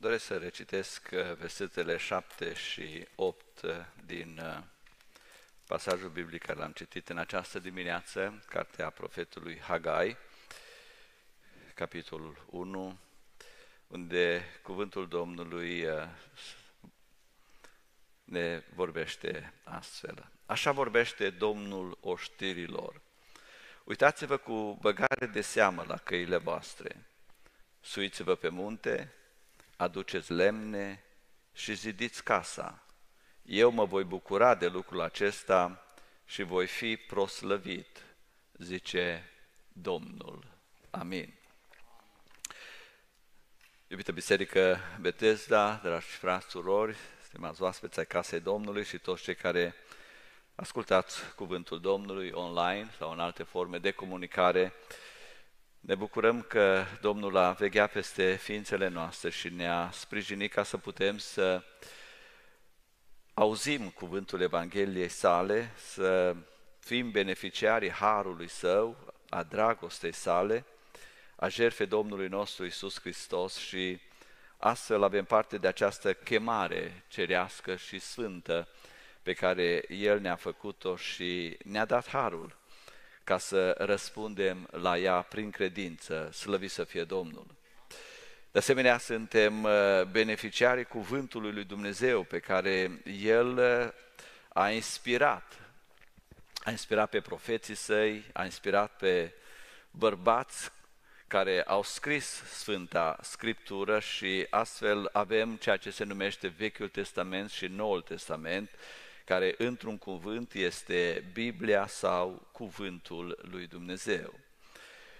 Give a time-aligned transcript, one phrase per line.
[0.00, 3.70] Doresc să recitesc uh, versetele 7 și 8 uh,
[4.04, 4.62] din uh,
[5.66, 10.16] pasajul biblic care l-am citit în această dimineață, cartea profetului Hagai,
[11.74, 12.98] capitolul 1,
[13.86, 15.86] unde cuvântul Domnului
[18.24, 20.30] ne vorbește astfel.
[20.46, 23.00] Așa vorbește Domnul oștirilor.
[23.84, 27.06] Uitați-vă cu băgare de seamă la căile voastre.
[27.80, 29.14] Suiți-vă pe munte,
[29.80, 31.04] aduceți lemne
[31.52, 32.82] și zidiți casa.
[33.42, 35.84] Eu mă voi bucura de lucrul acesta
[36.24, 38.04] și voi fi proslăvit,
[38.58, 39.30] zice
[39.72, 40.44] Domnul.
[40.90, 41.34] Amin.
[43.86, 49.74] Iubită Biserică Betesda, dragi frați, surori, stimați oaspeți ai Casei Domnului și toți cei care
[50.54, 54.72] ascultați cuvântul Domnului online sau în alte forme de comunicare,
[55.80, 61.18] ne bucurăm că Domnul a vegheat peste ființele noastre și ne-a sprijinit ca să putem
[61.18, 61.62] să
[63.34, 66.36] auzim cuvântul Evangheliei sale, să
[66.78, 70.64] fim beneficiarii harului său, a dragostei sale,
[71.36, 74.00] a jertfei Domnului nostru Isus Hristos și
[74.56, 78.68] astfel avem parte de această chemare cerească și sfântă
[79.22, 82.59] pe care El ne-a făcut-o și ne-a dat harul
[83.30, 87.46] ca să răspundem la ea prin credință, slăvi să fie Domnul.
[88.50, 93.92] De asemenea, suntem uh, beneficiarii cuvântului lui Dumnezeu pe care El uh,
[94.48, 95.58] a inspirat.
[96.64, 99.32] A inspirat pe profeții săi, a inspirat pe
[99.90, 100.70] bărbați
[101.26, 107.66] care au scris Sfânta Scriptură și astfel avem ceea ce se numește Vechiul Testament și
[107.66, 108.70] Noul Testament,
[109.30, 114.34] care într-un cuvânt este Biblia sau Cuvântul lui Dumnezeu.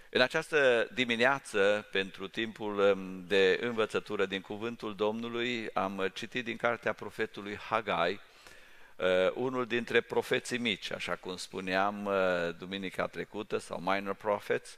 [0.09, 6.93] În această dimineață, pentru timpul um, de învățătură din Cuvântul Domnului, am citit din cartea
[6.93, 8.19] profetului Hagai,
[8.95, 12.13] uh, unul dintre profeții mici, așa cum spuneam uh,
[12.57, 14.77] duminica trecută, sau minor prophets,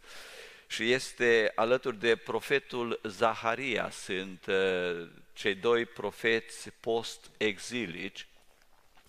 [0.68, 8.28] și este alături de profetul Zaharia, sunt uh, cei doi profeți post-exilici,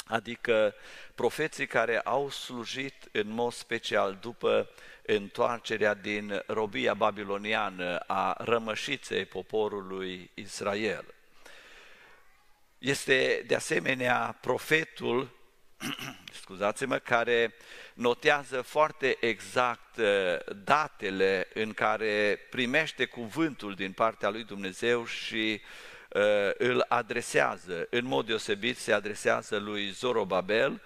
[0.06, 0.74] adică
[1.14, 4.70] profeții care au slujit în mod special după
[5.02, 11.14] întoarcerea din robia babiloniană a rămășiței poporului Israel.
[12.78, 15.30] Este de asemenea profetul,
[16.42, 17.54] scuzați-mă, care
[17.94, 25.93] notează foarte exact uh, datele în care primește cuvântul din partea lui Dumnezeu și uh,
[25.93, 25.93] Uh,
[26.58, 30.80] îl adresează, în mod deosebit se adresează lui Zorobabel,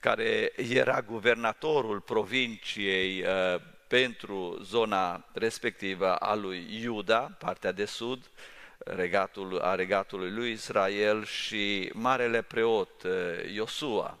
[0.00, 8.30] care era guvernatorul provinciei uh, pentru zona respectivă a lui Iuda, partea de sud,
[8.78, 13.12] regatul, a regatului lui Israel și marele preot uh,
[13.54, 14.18] Iosua.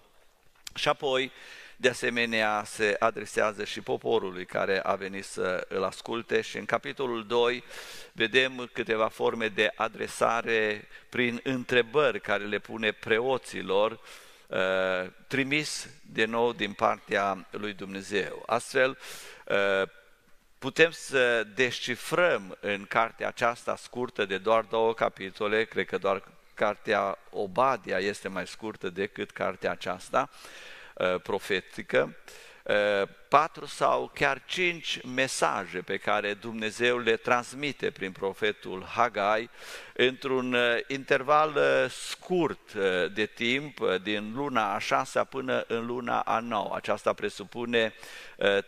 [0.74, 1.32] Și apoi
[1.76, 7.26] de asemenea, se adresează și poporului care a venit să îl asculte și în capitolul
[7.26, 7.64] 2
[8.12, 14.00] vedem câteva forme de adresare prin întrebări care le pune preoților,
[14.46, 18.42] uh, trimis de nou din partea lui Dumnezeu.
[18.46, 18.98] Astfel,
[19.46, 19.88] uh,
[20.58, 26.22] putem să descifrăm în cartea aceasta scurtă de doar două capitole, cred că doar
[26.54, 30.30] cartea Obadia este mai scurtă decât cartea aceasta,
[30.98, 32.16] Uh, profetică,
[32.64, 39.50] uh, patru sau chiar cinci mesaje pe care Dumnezeu le transmite prin profetul Hagai
[39.92, 41.58] într-un uh, interval
[41.88, 42.72] scurt
[43.14, 46.74] de timp, din luna a șasea până în luna a nouă.
[46.74, 47.94] Aceasta presupune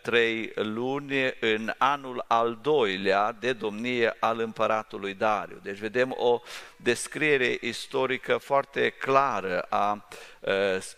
[0.01, 5.59] trei luni în anul al doilea de domnie al împăratului Dariu.
[5.63, 6.41] Deci vedem o
[6.75, 10.07] descriere istorică foarte clară a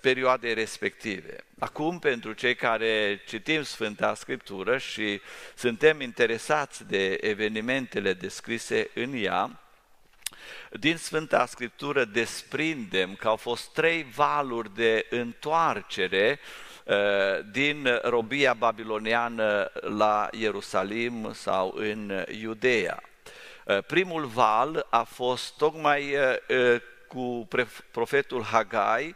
[0.02, 1.36] perioadei respective.
[1.60, 5.22] Acum, pentru cei care citim Sfânta Scriptură și
[5.56, 9.60] suntem interesați de evenimentele descrise în ea,
[10.80, 16.40] din Sfânta Scriptură desprindem că au fost trei valuri de întoarcere
[16.86, 16.96] uh,
[17.52, 23.04] din robia babiloniană la Ierusalim sau în Iudeea.
[23.66, 27.48] Uh, primul val a fost tocmai uh, cu
[27.92, 29.16] profetul Hagai,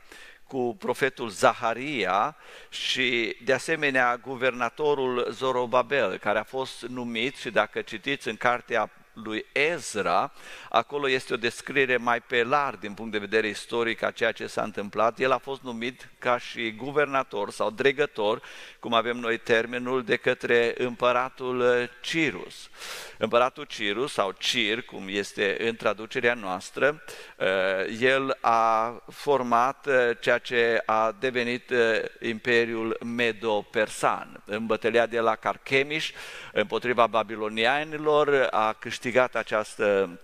[0.55, 2.35] cu profetul Zaharia
[2.69, 8.91] și de asemenea guvernatorul Zorobabel, care a fost numit și dacă citiți în cartea
[9.23, 10.31] lui Ezra,
[10.69, 14.47] acolo este o descriere mai pe larg din punct de vedere istoric a ceea ce
[14.47, 15.19] s-a întâmplat.
[15.19, 18.41] El a fost numit ca și guvernator sau dregător,
[18.79, 22.69] cum avem noi termenul, de către împăratul Cirus.
[23.17, 27.03] Împăratul Cirus sau Cir, cum este în traducerea noastră,
[27.99, 29.87] el a format
[30.19, 31.73] ceea ce a devenit
[32.21, 34.41] Imperiul Medo-Persan.
[34.45, 36.09] În bătălia de la Carchemish,
[36.51, 39.03] împotriva babilonianilor, a câștigat
[39.35, 40.19] această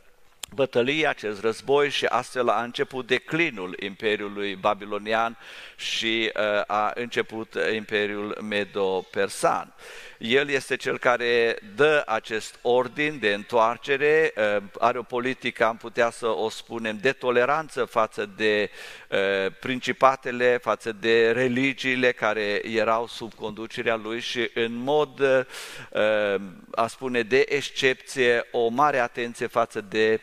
[0.56, 5.38] bătălie, acest război și astfel a început declinul Imperiului Babilonian
[5.76, 9.74] și uh, a început Imperiul Medo-Persan.
[10.22, 16.10] El este cel care dă acest ordin de întoarcere, uh, are o politică, am putea
[16.10, 18.70] să o spunem, de toleranță față de
[19.10, 26.42] uh, principatele, față de religiile care erau sub conducerea lui și în mod, uh,
[26.72, 30.22] a spune, de excepție, o mare atenție față de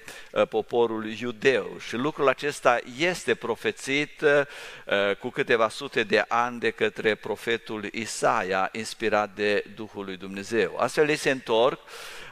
[0.48, 1.76] poporul iudeu.
[1.78, 4.22] Și lucrul acesta este profețit
[5.18, 10.76] cu câteva sute de ani de către profetul Isaia, inspirat de Duhul Duhul lui Dumnezeu.
[10.78, 11.80] Astfel ei se întorc,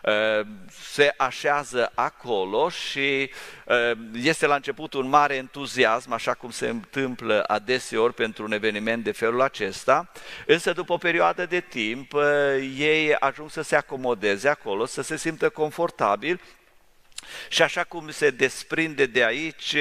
[0.03, 0.47] uh,
[0.93, 3.31] se așează acolo și
[3.67, 9.05] uh, este la început un mare entuziasm, așa cum se întâmplă adeseori pentru un eveniment
[9.05, 10.13] de felul acesta,
[10.47, 12.23] însă după o perioadă de timp uh,
[12.79, 16.41] ei ajung să se acomodeze acolo, să se simtă confortabil
[17.49, 19.77] și așa cum se desprinde de aici,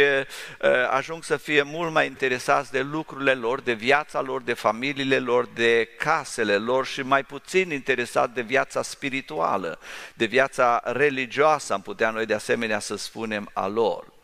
[0.90, 5.48] ajung să fie mult mai interesați de lucrurile lor, de viața lor, de familiile lor,
[5.54, 9.80] de casele lor și mai puțin interesat de viața spirituală,
[10.14, 14.15] de viața religioasă, am putea noi de asemenea să spunem a lor.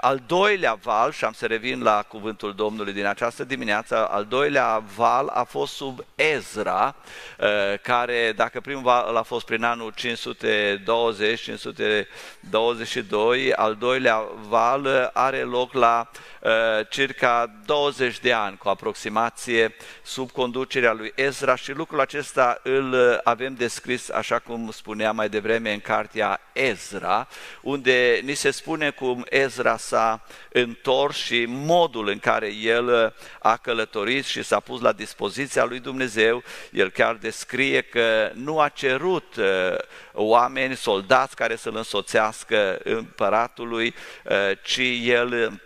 [0.00, 4.82] Al doilea val, și am să revin la cuvântul Domnului din această dimineață, al doilea
[4.96, 6.94] val a fost sub Ezra,
[7.82, 9.96] care, dacă primul val a fost prin anul 520-522,
[13.56, 16.10] al doilea val are loc la
[16.88, 23.54] circa 20 de ani, cu aproximație, sub conducerea lui Ezra și lucrul acesta îl avem
[23.54, 27.28] descris, așa cum spuneam mai devreme, în cartea Ezra,
[27.62, 33.56] unde ni se spune cum Ezra Ezra s-a întors și modul în care el a
[33.56, 39.36] călătorit și s-a pus la dispoziția lui Dumnezeu, el chiar descrie că nu a cerut
[39.36, 39.44] uh,
[40.12, 43.94] oameni, soldați care să-l însoțească împăratului,
[44.24, 45.60] uh, ci el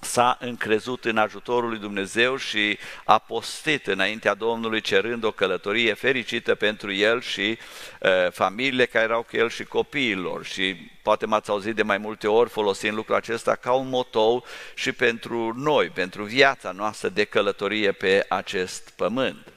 [0.00, 6.54] s-a încrezut în ajutorul lui Dumnezeu și a postit înaintea Domnului cerând o călătorie fericită
[6.54, 7.58] pentru el și
[8.00, 12.28] uh, familiile care erau cu el și copiilor și poate m-ați auzit de mai multe
[12.28, 17.92] ori folosind lucrul acesta ca un motou și pentru noi, pentru viața noastră de călătorie
[17.92, 19.52] pe acest pământ.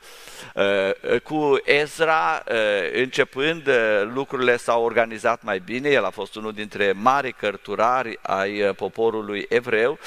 [0.55, 2.55] Uh, cu Ezra, uh,
[2.93, 3.73] începând, uh,
[4.13, 9.99] lucrurile s-au organizat mai bine, el a fost unul dintre mari cărturari ai poporului evreu,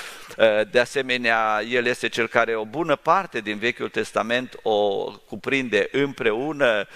[0.70, 6.86] de asemenea, el este cel care o bună parte din Vechiul Testament o cuprinde împreună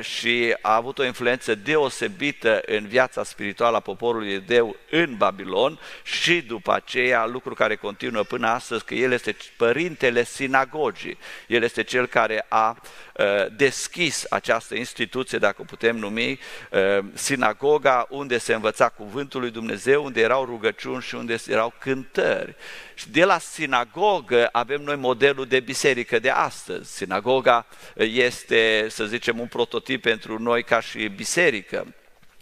[0.00, 6.40] și a avut o influență deosebită în viața spirituală a poporului evreu în Babilon și
[6.40, 12.06] după aceea, lucru care continuă până astăzi, că el este părintele sinagogii, el este cel
[12.06, 12.75] care a
[13.18, 16.30] Uh, deschis această instituție, dacă o putem numi,
[16.70, 22.54] uh, sinagoga, unde se învăța cuvântul lui Dumnezeu, unde erau rugăciuni și unde erau cântări.
[22.94, 26.96] Și de la sinagogă avem noi modelul de biserică de astăzi.
[26.96, 31.86] Sinagoga este, să zicem, un prototip pentru noi ca și biserică.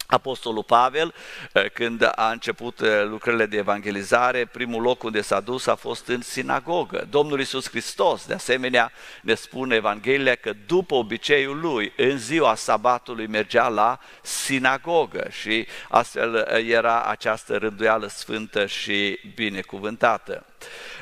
[0.07, 1.13] Apostolul Pavel,
[1.53, 6.07] eh, când a început eh, lucrările de evangelizare, primul loc unde s-a dus a fost
[6.07, 7.07] în sinagogă.
[7.09, 8.91] Domnul Iisus Hristos, de asemenea,
[9.21, 16.35] ne spune Evanghelia că după obiceiul lui, în ziua sabatului mergea la sinagogă și astfel
[16.35, 20.45] eh, era această rânduială sfântă și binecuvântată.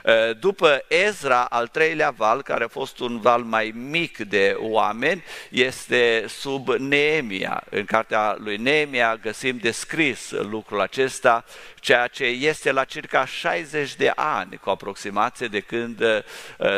[0.04, 5.24] Eh, după Ezra, al treilea val, care a fost un val mai mic de oameni,
[5.50, 7.64] este sub Neemia.
[7.70, 11.46] În cartea lui Neemia găsim descris lucrul acesta
[11.84, 16.20] ceea ce este la circa 60 de ani cu aproximație de când uh,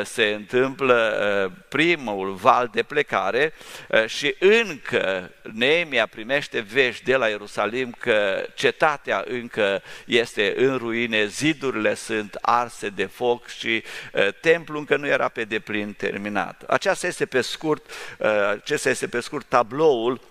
[0.04, 0.96] se întâmplă
[1.46, 3.54] uh, primul val de plecare
[3.90, 11.26] uh, și încă Neemia primește vești de la Ierusalim că cetatea încă este în ruine,
[11.26, 13.84] zidurile sunt arse de foc și
[14.42, 16.64] templul încă nu era pe deplin terminat.
[16.68, 17.92] Aceasta este pe scurt,
[18.62, 20.22] acesta este pe scurt tabloul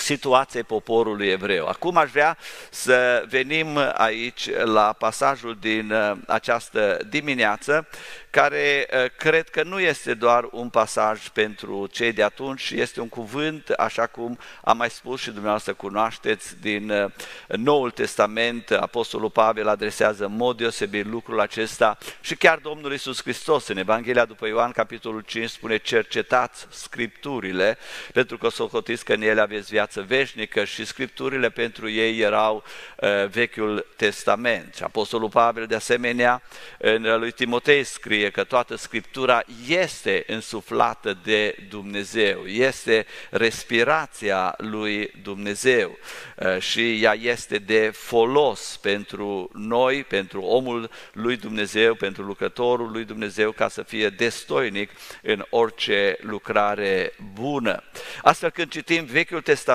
[0.00, 1.66] situației poporului evreu.
[1.66, 2.38] Acum aș vrea
[2.70, 7.88] să venim aici la pasajul din uh, această dimineață
[8.30, 13.08] care uh, cred că nu este doar un pasaj pentru cei de atunci, este un
[13.08, 17.10] cuvânt, așa cum am mai spus și dumneavoastră cunoașteți din uh,
[17.46, 23.68] Noul Testament, Apostolul Pavel adresează în mod deosebit lucrul acesta și chiar Domnul Iisus Hristos
[23.68, 27.78] în Evanghelia după Ioan, capitolul 5, spune cercetați Scripturile,
[28.12, 28.66] pentru că să o
[29.04, 32.64] că în ele aveți viață viață veșnică și scripturile pentru ei erau
[32.96, 34.74] uh, Vechiul Testament.
[34.74, 36.42] Și Apostolul Pavel de asemenea
[36.78, 45.98] în lui Timotei scrie că toată scriptura este însuflată de Dumnezeu, este respirația lui Dumnezeu
[46.36, 53.04] uh, și ea este de folos pentru noi, pentru omul lui Dumnezeu, pentru lucrătorul lui
[53.04, 54.90] Dumnezeu ca să fie destoinic
[55.22, 57.82] în orice lucrare bună.
[58.22, 59.69] Astfel când citim Vechiul Testament,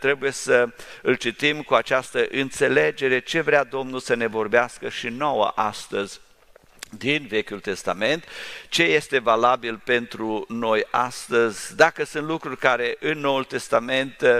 [0.00, 0.68] trebuie să
[1.02, 6.20] îl citim cu această înțelegere ce vrea Domnul să ne vorbească și nouă astăzi
[6.98, 8.24] din Vechiul Testament,
[8.68, 14.38] ce este valabil pentru noi astăzi, dacă sunt lucruri care în Noul Testament uh,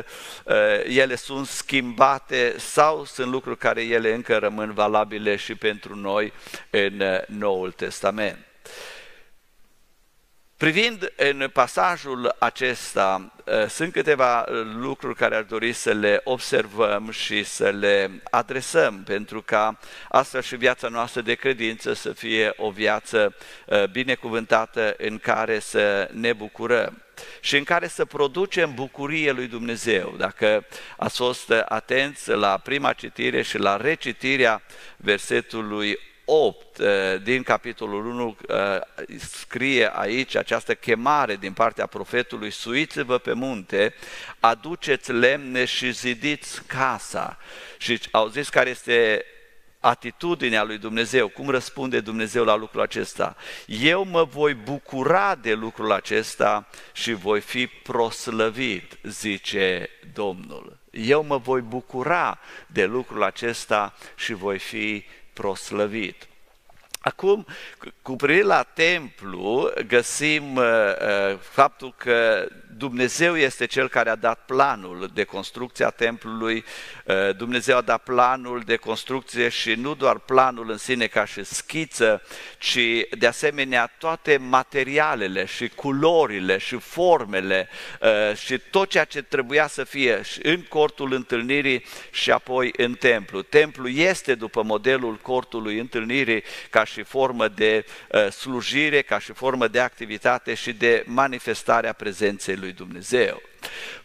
[0.86, 6.32] ele sunt schimbate sau sunt lucruri care ele încă rămân valabile și pentru noi
[6.70, 8.38] în uh, Noul Testament.
[10.64, 14.46] Privind în pasajul acesta, ă, sunt câteva
[14.78, 19.78] lucruri care ar dori să le observăm și să le adresăm, pentru ca
[20.08, 23.34] astfel și viața noastră de credință să fie o viață
[23.70, 27.02] ă, binecuvântată în care să ne bucurăm
[27.40, 30.14] și în care să producem bucurie lui Dumnezeu.
[30.18, 30.66] Dacă
[30.96, 34.62] ați fost atenți la prima citire și la recitirea
[34.96, 36.86] versetului 8 eh,
[37.22, 38.56] din capitolul 1 eh,
[39.18, 43.94] scrie aici această chemare din partea profetului, suiți-vă pe munte,
[44.40, 47.38] aduceți lemne și zidiți casa.
[47.78, 49.24] Și au zis care este
[49.84, 53.36] atitudinea lui Dumnezeu, cum răspunde Dumnezeu la lucrul acesta.
[53.66, 60.78] Eu mă voi bucura de lucrul acesta și voi fi proslăvit, zice Domnul.
[60.90, 65.04] Eu mă voi bucura de lucrul acesta și voi fi
[65.34, 66.28] proslăvit.
[67.04, 67.46] Acum,
[68.02, 74.44] cu privire la templu, găsim uh, uh, faptul că Dumnezeu este Cel care a dat
[74.46, 76.64] planul de construcție a templului,
[77.04, 81.44] uh, Dumnezeu a dat planul de construcție și nu doar planul în sine ca și
[81.44, 82.22] schiță,
[82.58, 82.78] ci
[83.18, 87.68] de asemenea toate materialele și culorile și formele
[88.00, 93.42] uh, și tot ceea ce trebuia să fie în cortul întâlnirii și apoi în templu.
[93.42, 99.68] Templu este după modelul cortului întâlnirii ca și formă de uh, slujire, ca și formă
[99.68, 103.42] de activitate și de manifestare a prezenței lui Dumnezeu.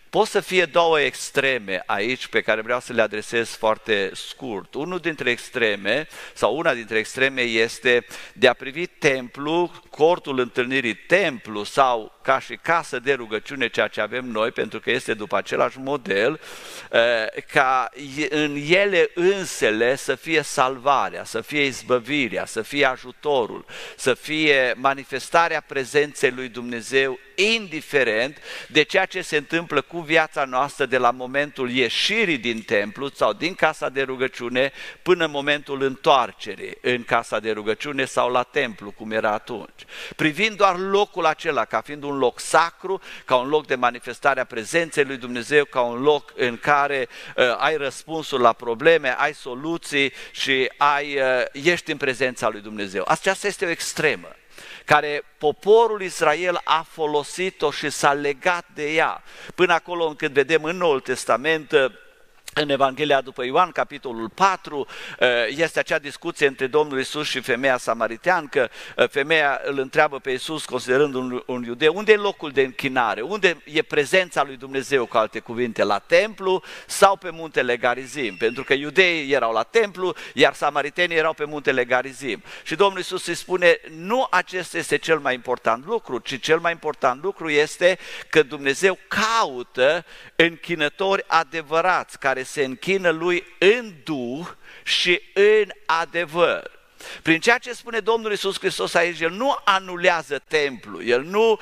[0.09, 4.73] Pot să fie două extreme aici pe care vreau să le adresez foarte scurt.
[4.73, 11.63] Unul dintre extreme, sau una dintre extreme, este de a privi templu, cortul întâlnirii templu
[11.63, 15.79] sau ca și casă de rugăciune, ceea ce avem noi, pentru că este după același
[15.79, 16.39] model,
[16.91, 17.89] eh, ca
[18.29, 25.63] în ele însele să fie salvarea, să fie izbăvirea, să fie ajutorul, să fie manifestarea
[25.67, 31.69] prezenței lui Dumnezeu, indiferent de ceea ce se întâmplă cu viața noastră de la momentul
[31.69, 34.71] ieșirii din templu sau din casa de rugăciune
[35.01, 39.85] până în momentul întoarcerii în casa de rugăciune sau la templu, cum era atunci.
[40.15, 44.43] Privind doar locul acela ca fiind un loc sacru, ca un loc de manifestare a
[44.43, 50.13] prezenței lui Dumnezeu, ca un loc în care uh, ai răspunsul la probleme, ai soluții
[50.31, 53.03] și ai, uh, ești în prezența lui Dumnezeu.
[53.07, 54.27] Aceasta este o extremă
[54.85, 59.23] care poporul Israel a folosit-o și s-a legat de ea.
[59.55, 61.91] Până acolo încât vedem în Noul Testament uh,
[62.53, 67.77] în Evanghelia după Ioan, capitolul 4, uh, este acea discuție între Domnul Isus și femeia
[67.77, 68.69] samariteancă.
[68.97, 73.21] Uh, femeia îl întreabă pe Isus, considerând un, un iudeu, unde e locul de închinare?
[73.21, 78.37] Unde e prezența lui Dumnezeu, cu alte cuvinte, la templu sau pe muntele Garizim?
[78.37, 82.43] Pentru că iudeii erau la templu, iar samaritenii erau pe muntele Garizim.
[82.63, 86.71] Și Domnul Isus îi spune, nu acesta este cel mai important lucru, ci cel mai
[86.71, 94.47] important lucru este că Dumnezeu caută închinători adevărați, care se închină lui în duh
[94.83, 96.79] și în adevăr.
[97.21, 101.57] Prin ceea ce spune Domnul Isus Hristos aici, El nu anulează templu, El nu uh,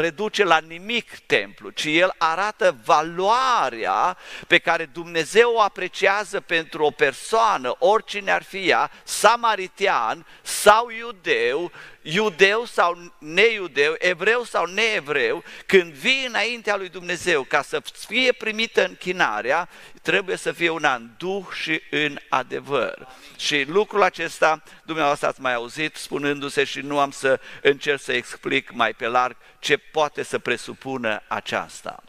[0.00, 6.90] reduce la nimic templu, ci El arată valoarea pe care Dumnezeu o apreciază pentru o
[6.90, 11.72] persoană, oricine ar fi ea, samaritian sau iudeu,
[12.06, 18.84] iudeu sau neiudeu, evreu sau neevreu, când vii înaintea lui Dumnezeu ca să fie primită
[18.84, 19.68] închinarea,
[20.02, 23.08] trebuie să fie una în duh și în adevăr.
[23.36, 28.70] Și lucrul acesta, dumneavoastră ați mai auzit spunându-se și nu am să încerc să explic
[28.72, 32.02] mai pe larg ce poate să presupună aceasta.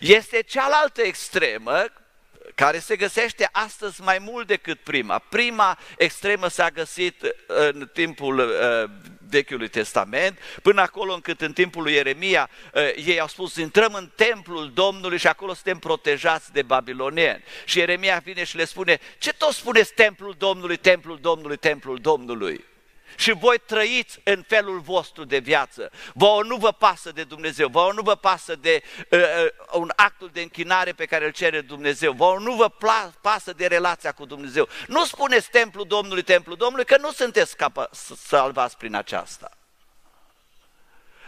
[0.00, 1.84] Este cealaltă extremă
[2.56, 5.18] care se găsește astăzi mai mult decât prima.
[5.18, 8.90] Prima extremă s-a găsit în timpul uh,
[9.28, 14.10] Vechiului Testament, până acolo încât în timpul lui Ieremia uh, ei au spus, intrăm în
[14.14, 17.44] templul Domnului și acolo suntem protejați de babilonieni.
[17.64, 22.64] Și Ieremia vine și le spune, ce tot spuneți templul Domnului, templul Domnului, templul Domnului?
[23.16, 25.90] Și voi trăiți în felul vostru de viață.
[26.14, 30.30] Vă nu vă pasă de Dumnezeu, vă nu vă pasă de uh, uh, un actul
[30.32, 32.70] de închinare pe care îl cere Dumnezeu, vă nu vă
[33.20, 34.68] pasă de relația cu Dumnezeu.
[34.86, 37.90] Nu spuneți templul Domnului, templul Domnului, că nu sunteți capa-
[38.26, 39.50] salvați prin aceasta.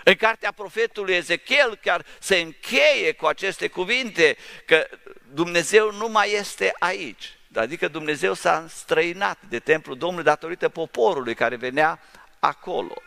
[0.05, 4.87] În cartea profetului Ezechiel chiar se încheie cu aceste cuvinte că
[5.33, 7.38] Dumnezeu nu mai este aici.
[7.55, 12.01] Adică Dumnezeu s-a străinat de templul Domnului datorită poporului care venea
[12.39, 13.03] acolo.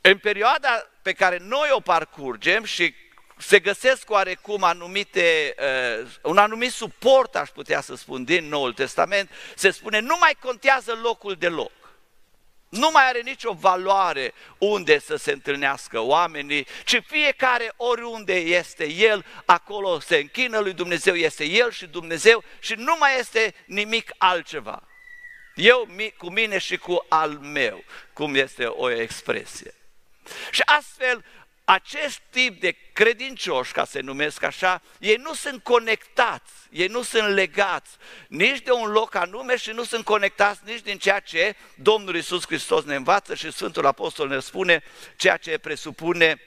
[0.00, 2.94] În perioada pe care noi o parcurgem și
[3.36, 5.54] se găsesc oarecum anumite,
[6.00, 10.36] uh, un anumit suport, aș putea să spun, din Noul Testament, se spune nu mai
[10.40, 11.72] contează locul de loc.
[12.74, 19.24] Nu mai are nicio valoare unde să se întâlnească oamenii, ci fiecare oriunde este El,
[19.44, 24.82] acolo se închină lui Dumnezeu, este El și Dumnezeu și nu mai este nimic altceva.
[25.54, 29.74] Eu cu mine și cu al meu, cum este o expresie.
[30.50, 31.24] Și astfel
[31.64, 37.28] acest tip de credincioși, ca să numesc așa, ei nu sunt conectați, ei nu sunt
[37.28, 37.90] legați
[38.28, 42.46] nici de un loc anume și nu sunt conectați nici din ceea ce Domnul Isus
[42.46, 44.82] Hristos ne învață și Sfântul Apostol ne spune
[45.16, 46.40] ceea ce presupune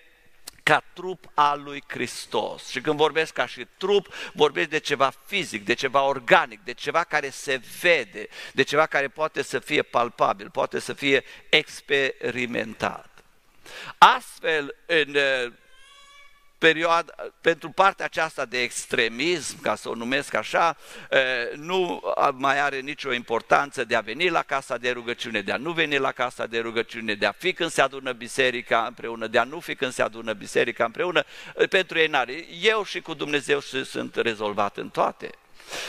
[0.64, 2.68] ca trup al lui Hristos.
[2.70, 7.04] Și când vorbesc ca și trup, vorbesc de ceva fizic, de ceva organic, de ceva
[7.04, 13.17] care se vede, de ceva care poate să fie palpabil, poate să fie experimentat.
[13.98, 15.52] Astfel, în uh,
[16.58, 20.78] perioada, pentru partea aceasta de extremism, ca să o numesc așa,
[21.12, 22.02] uh, nu
[22.34, 25.98] mai are nicio importanță de a veni la casa de rugăciune, de a nu veni
[25.98, 29.60] la casa de rugăciune, de a fi când se adună biserica împreună, de a nu
[29.60, 31.24] fi când se adună biserica împreună,
[31.56, 32.46] uh, pentru ei n-are.
[32.62, 35.30] Eu și cu Dumnezeu sunt rezolvat în toate.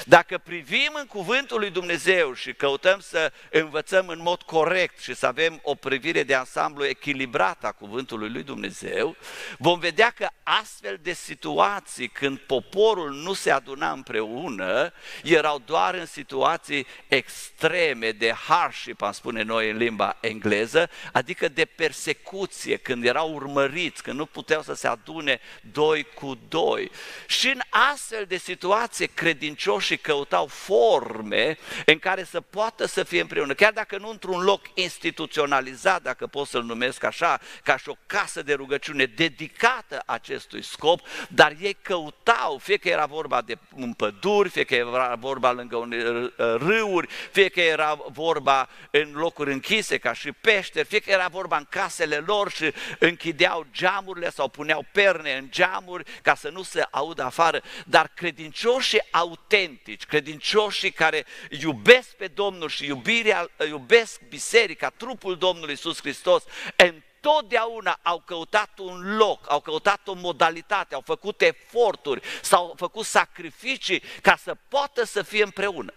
[0.04, 5.26] Dacă privim în cuvântul lui Dumnezeu și căutăm să învățăm în mod corect și să
[5.26, 9.16] avem o privire de ansamblu echilibrată a cuvântului lui Dumnezeu,
[9.58, 16.06] vom vedea că astfel de situații când poporul nu se aduna împreună, erau doar în
[16.06, 23.34] situații extreme de hardship, am spune noi în limba engleză, adică de persecuție, când erau
[23.34, 25.40] urmăriți, când nu puteau să se adune
[25.72, 26.90] doi cu doi.
[27.26, 27.60] Și în
[27.92, 33.72] astfel de situație credincioși credincioșii căutau forme în care să poată să fie împreună, chiar
[33.72, 38.54] dacă nu într-un loc instituționalizat, dacă pot să-l numesc așa, ca și o casă de
[38.54, 44.64] rugăciune dedicată acestui scop, dar ei căutau, fie că era vorba de un păduri, fie
[44.64, 45.94] că era vorba lângă un
[46.36, 51.56] râuri, fie că era vorba în locuri închise ca și peșteri, fie că era vorba
[51.56, 56.86] în casele lor și închideau geamurile sau puneau perne în geamuri ca să nu se
[56.90, 61.26] audă afară, dar credincioșii autentici autentici, credincioșii care
[61.60, 66.44] iubesc pe Domnul și iubirea, iubesc biserica, trupul Domnului Iisus Hristos,
[66.76, 74.02] întotdeauna au căutat un loc, au căutat o modalitate, au făcut eforturi, s-au făcut sacrificii
[74.22, 75.94] ca să poată să fie împreună.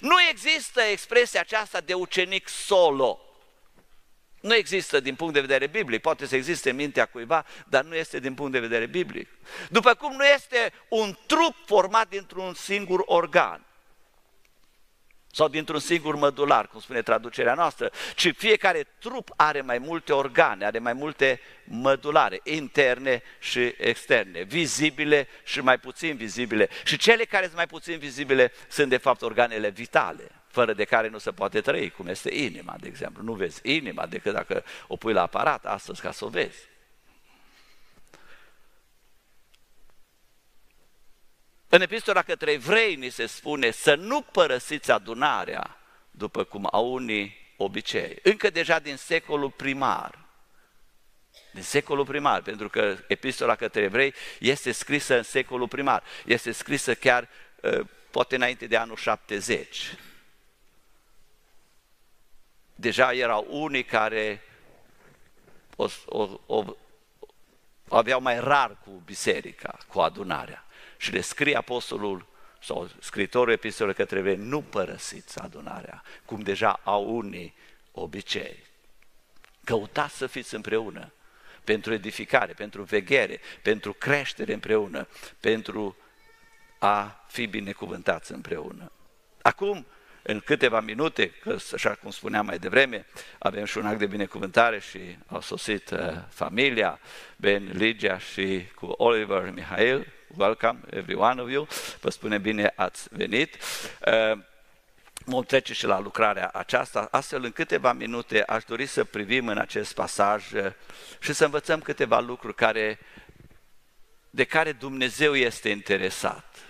[0.00, 3.20] Nu există expresia aceasta de ucenic solo.
[4.46, 7.94] Nu există din punct de vedere biblic, poate să existe în mintea cuiva, dar nu
[7.94, 9.28] este din punct de vedere biblic.
[9.70, 13.64] După cum nu este un trup format dintr-un singur organ
[15.32, 20.64] sau dintr-un singur mădular, cum spune traducerea noastră, ci fiecare trup are mai multe organe,
[20.64, 26.68] are mai multe mădulare, interne și externe, vizibile și mai puțin vizibile.
[26.84, 31.08] Și cele care sunt mai puțin vizibile sunt de fapt organele vitale fără de care
[31.08, 33.22] nu se poate trăi, cum este inima, de exemplu.
[33.22, 36.58] Nu vezi inima decât dacă o pui la aparat astăzi ca să o vezi.
[41.68, 45.76] În epistola către evrei ni se spune să nu părăsiți adunarea
[46.10, 48.18] după cum au unii obicei.
[48.22, 50.18] Încă deja din secolul primar.
[51.52, 56.02] Din secolul primar, pentru că epistola către evrei este scrisă în secolul primar.
[56.24, 57.28] Este scrisă chiar
[57.62, 59.96] ă, poate înainte de anul 70
[62.76, 64.42] deja erau unii care
[65.76, 66.64] o, o, o,
[67.88, 70.66] aveau mai rar cu biserica, cu adunarea.
[70.96, 72.26] Și le scrie apostolul
[72.60, 77.54] sau scritorul epistolei către evrei, nu părăsiți adunarea, cum deja au unii
[77.92, 78.64] obicei.
[79.64, 81.12] Căutați să fiți împreună
[81.64, 85.08] pentru edificare, pentru veghere, pentru creștere împreună,
[85.40, 85.96] pentru
[86.78, 88.92] a fi binecuvântați împreună.
[89.42, 89.86] Acum,
[90.26, 93.06] în câteva minute, că așa cum spuneam mai devreme,
[93.38, 96.98] avem și un act de binecuvântare și au sosit uh, familia,
[97.36, 101.68] Ben, Ligia și cu Oliver, Mihail, welcome every one of you,
[102.00, 103.56] vă spune bine ați venit.
[104.06, 104.38] Uh,
[105.24, 109.58] vom trece și la lucrarea aceasta, astfel în câteva minute aș dori să privim în
[109.58, 110.72] acest pasaj uh,
[111.20, 112.98] și să învățăm câteva lucruri care,
[114.30, 116.65] de care Dumnezeu este interesat,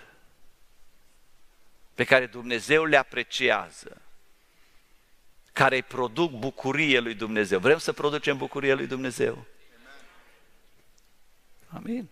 [1.97, 4.01] pe care Dumnezeu le apreciază,
[5.53, 7.59] care îi produc bucurie lui Dumnezeu.
[7.59, 9.45] Vrem să producem bucurie lui Dumnezeu?
[11.67, 12.09] Amin.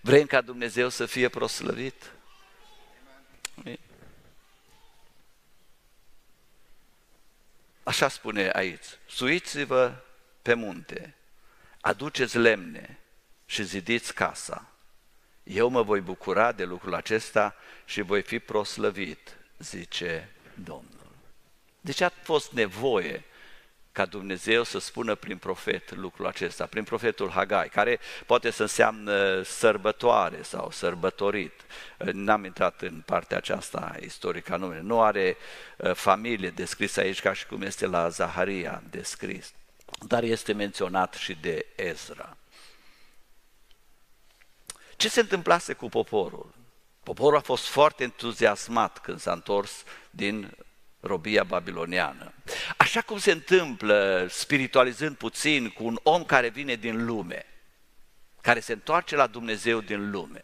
[0.00, 2.12] Vrem ca Dumnezeu să fie proslăvit?
[3.58, 3.78] Amin.
[7.82, 9.94] Așa spune aici, suiți-vă
[10.42, 11.14] pe munte,
[11.80, 12.98] aduceți lemne
[13.46, 14.73] și zidiți casa.
[15.44, 17.54] Eu mă voi bucura de lucrul acesta
[17.84, 21.12] și voi fi proslăvit, zice Domnul.
[21.80, 23.24] Deci a fost nevoie
[23.92, 29.42] ca Dumnezeu să spună prin profet lucrul acesta, prin profetul Hagai, care poate să înseamnă
[29.42, 31.52] sărbătoare sau sărbătorit.
[32.12, 34.80] N-am intrat în partea aceasta istorică a numele.
[34.80, 35.36] Nu are
[35.76, 39.52] uh, familie descris aici ca și cum este la Zaharia descris,
[40.06, 42.36] dar este menționat și de Ezra.
[44.96, 46.54] Ce se întâmplase cu poporul?
[47.02, 50.56] Poporul a fost foarte entuziasmat când s-a întors din
[51.00, 52.32] robia babiloniană.
[52.76, 57.46] Așa cum se întâmplă, spiritualizând puțin, cu un om care vine din lume,
[58.40, 60.40] care se întoarce la Dumnezeu din lume.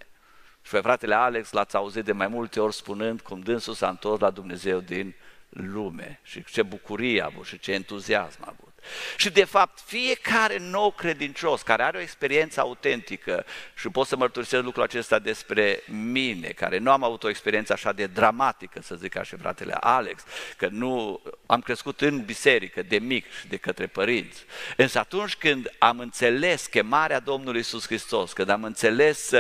[0.63, 4.21] Și pe fratele Alex l-ați auzit de mai multe ori spunând cum dânsul s-a întors
[4.21, 5.15] la Dumnezeu din
[5.49, 8.70] lume și ce bucurie a avut și ce entuziasm a avut.
[9.17, 14.63] Și de fapt, fiecare nou credincios care are o experiență autentică, și pot să mărturisesc
[14.63, 19.13] lucrul acesta despre mine, care nu am avut o experiență așa de dramatică, să zic
[19.13, 20.23] ca și fratele Alex,
[20.57, 24.45] că nu am crescut în biserică de mic și de către părinți.
[24.77, 29.31] Însă atunci când am înțeles chemarea Domnului Isus Hristos, când am înțeles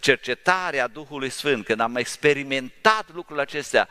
[0.00, 3.88] cercetarea Duhului Sfânt, când am experimentat lucrurile acestea,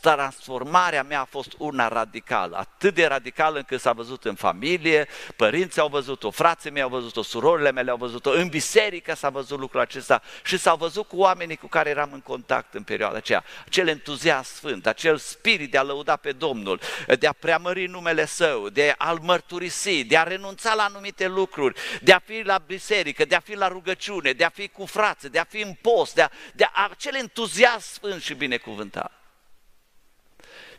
[0.00, 5.80] transformarea mea a fost una radicală, atât de radicală încât s-a văzut în familie, părinții
[5.80, 9.80] au văzut-o, frații mei au văzut-o, surorile mele au văzut-o, în biserică s-a văzut lucrul
[9.80, 13.44] acesta și s-au văzut cu oamenii cu care eram în contact în perioada aceea.
[13.66, 16.80] Acel entuziasm sfânt, acel spirit de a lăuda pe Domnul,
[17.18, 22.12] de a preamări numele Său, de a-L mărturisi, de a renunța la anumite lucruri, de
[22.12, 25.38] a fi la biserică, de a fi la rugăciune, de a fi cu frață, de
[25.38, 29.17] a fi în post, de a, de a acel entuziasm sfânt și binecuvântat.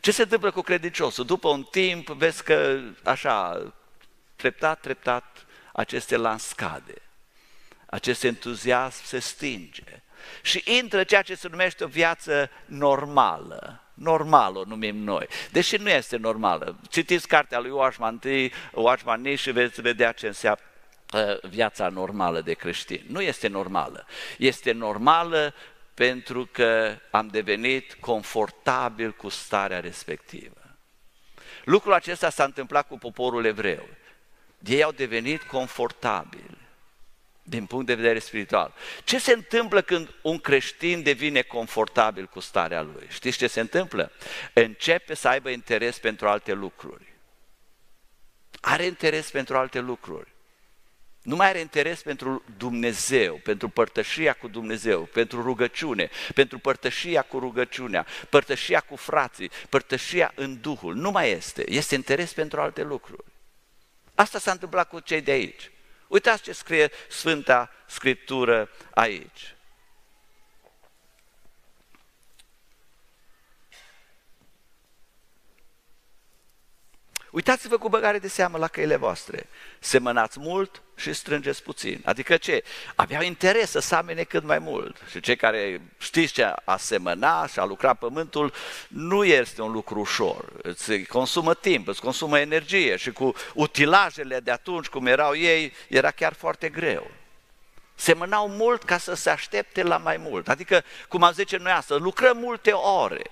[0.00, 1.24] Ce se întâmplă cu credinciosul?
[1.24, 3.62] După un timp vezi că așa,
[4.36, 6.94] treptat, treptat, aceste lans scade.
[7.86, 10.02] Acest entuziasm se stinge.
[10.42, 13.84] Și intră ceea ce se numește o viață normală.
[13.94, 16.78] Normală o numim noi, deși nu este normală.
[16.88, 18.24] Citiți cartea lui Watchman T,
[18.72, 20.62] Watchman Nee și veți vedea ce înseamnă
[21.12, 23.04] uh, viața normală de creștin.
[23.08, 24.06] Nu este normală.
[24.38, 25.54] Este normală
[26.00, 30.76] pentru că am devenit confortabil cu starea respectivă.
[31.64, 33.88] Lucrul acesta s-a întâmplat cu poporul evreu.
[34.64, 36.58] Ei au devenit confortabili
[37.42, 38.74] din punct de vedere spiritual.
[39.04, 43.06] Ce se întâmplă când un creștin devine confortabil cu starea lui?
[43.08, 44.12] Știți ce se întâmplă?
[44.52, 47.12] Începe să aibă interes pentru alte lucruri.
[48.60, 50.29] Are interes pentru alte lucruri.
[51.22, 57.38] Nu mai are interes pentru Dumnezeu, pentru părtășia cu Dumnezeu, pentru rugăciune, pentru părtășia cu
[57.38, 60.94] rugăciunea, părtășia cu frații, părtășia în Duhul.
[60.94, 61.70] Nu mai este.
[61.72, 63.24] Este interes pentru alte lucruri.
[64.14, 65.70] Asta s-a întâmplat cu cei de aici.
[66.08, 69.54] Uitați ce scrie Sfânta Scriptură aici.
[77.30, 79.46] Uitați-vă cu băgare de seamă la căile voastre.
[79.78, 82.00] Semănați mult și strângeți puțin.
[82.04, 82.64] Adică ce?
[82.94, 84.96] Aveau interes să samene cât mai mult.
[85.10, 88.52] Și cei care știți ce a semăna și a lucra pământul
[88.88, 90.52] nu este un lucru ușor.
[90.62, 96.10] Îți consumă timp, îți consumă energie și cu utilajele de atunci, cum erau ei, era
[96.10, 97.10] chiar foarte greu.
[97.94, 100.48] Semănau mult ca să se aștepte la mai mult.
[100.48, 103.22] Adică, cum am zice noi asta, lucrăm multe ore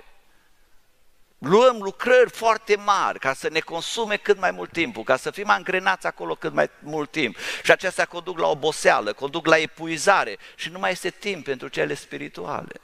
[1.38, 5.50] luăm lucrări foarte mari ca să ne consume cât mai mult timp, ca să fim
[5.50, 7.36] angrenați acolo cât mai mult timp.
[7.62, 11.94] Și acestea conduc la oboseală, conduc la epuizare și nu mai este timp pentru cele
[11.94, 12.80] spirituale.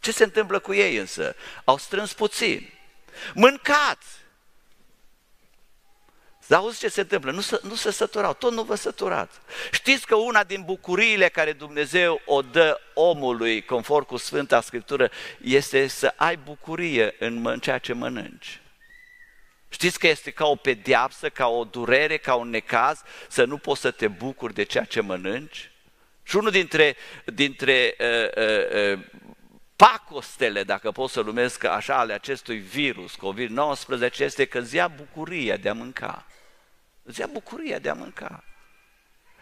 [0.00, 1.34] Ce se întâmplă cu ei însă?
[1.64, 2.72] Au strâns puțin.
[3.34, 4.06] Mâncați!
[6.48, 7.30] Dar auzi ce se întâmplă?
[7.30, 9.38] Nu se, nu se săturau, tot nu vă săturați.
[9.72, 15.10] Știți că una din bucuriile care Dumnezeu o dă omului, conform cu Sfânta Scriptură,
[15.42, 18.60] este să ai bucurie în ceea ce mănânci.
[19.68, 23.80] Știți că este ca o pediapsă, ca o durere, ca un necaz, să nu poți
[23.80, 25.70] să te bucuri de ceea ce mănânci?
[26.22, 29.04] Și unul dintre, dintre uh, uh, uh,
[29.76, 35.56] pacostele, dacă pot să numesc așa, ale acestui virus COVID-19 este că îți ia bucuria
[35.56, 36.26] de a mânca.
[37.08, 38.44] Îți ia bucuria de a mânca.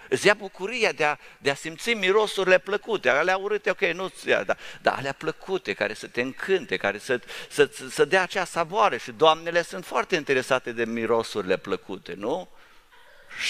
[0.09, 4.43] Îți ia bucuria de a, de a simți mirosurile plăcute, alea urâte, ok, nu ia,
[4.43, 8.99] dar, dar alea plăcute, care să te încânte, care să, să, să dea acea savoare
[8.99, 12.49] și doamnele sunt foarte interesate de mirosurile plăcute, nu?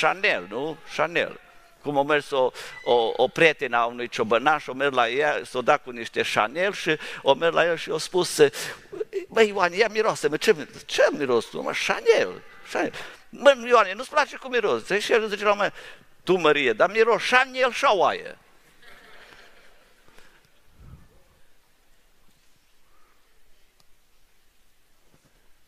[0.01, 0.77] Chanel, nu?
[0.97, 1.41] Chanel.
[1.83, 2.51] Cum a mers o,
[2.85, 6.73] o, o prietenă a unui ciobănaș, o mers la ea, s-o dat cu niște Chanel
[6.73, 8.41] și o mers la el și i-a spus,
[9.29, 12.93] băi Ioan, ia miroase, mă, ce, ce miros tu, mă, Chanel, Chanel.
[13.39, 14.87] Mă, Ioane, nu-ți place cum miros?
[14.87, 15.73] Și el zice la mine,
[16.25, 18.39] tu Mărie, dar miros Chanel și oaie.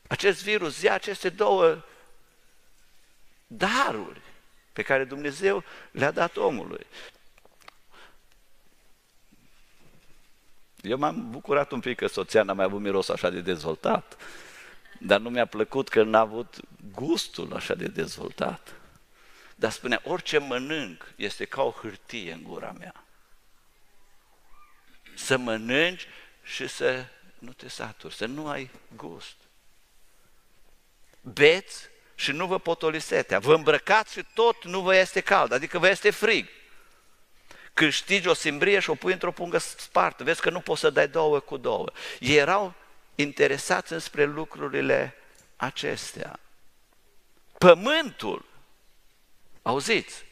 [0.08, 1.84] Acest virus ia aceste două
[3.46, 4.20] daruri
[4.72, 6.86] pe care Dumnezeu le-a dat omului.
[10.80, 14.16] Eu m-am bucurat un pic că soția n-a mai avut miros așa de dezvoltat,
[14.98, 16.56] dar nu mi-a plăcut că n-a avut
[16.94, 18.72] gustul așa de dezvoltat.
[19.54, 23.04] Dar spunea, orice mănânc este ca o hârtie în gura mea.
[25.14, 26.06] Să mănânci
[26.42, 27.04] și să
[27.38, 29.36] nu te saturi, să nu ai gust.
[31.20, 33.38] Beți și nu vă potoli setea.
[33.38, 36.48] Vă îmbrăcați și tot nu vă este cald, adică vă este frig.
[37.72, 40.24] Câștigi o simbrie și o pui într-o pungă spartă.
[40.24, 41.92] Vezi că nu poți să dai două cu două.
[42.18, 42.74] Ei erau
[43.20, 45.14] interesați înspre lucrurile
[45.56, 46.38] acestea.
[47.58, 48.44] Pământul,
[49.62, 50.24] auziți,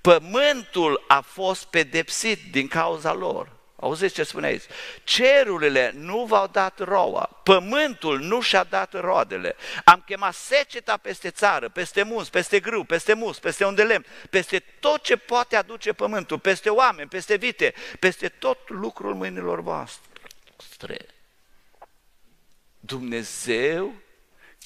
[0.00, 3.56] pământul a fost pedepsit din cauza lor.
[3.80, 4.62] Auziți ce spune aici?
[5.04, 9.56] Cerurile nu v-au dat roa, pământul nu și-a dat roadele.
[9.84, 14.58] Am chemat seceta peste țară, peste mus, peste grâu, peste mus, peste unde lemn, peste
[14.58, 21.06] tot ce poate aduce pământul, peste oameni, peste vite, peste tot lucrul mâinilor voastre.
[22.80, 23.94] Dumnezeu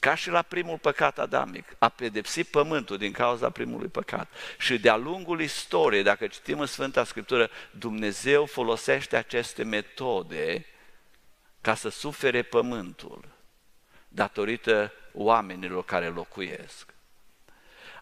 [0.00, 4.32] ca și la primul păcat adamic, a pedepsit pământul din cauza primului păcat.
[4.58, 10.66] Și de-a lungul istoriei, dacă citim în Sfânta Scriptură, Dumnezeu folosește aceste metode
[11.60, 13.24] ca să sufere pământul
[14.08, 16.94] datorită oamenilor care locuiesc.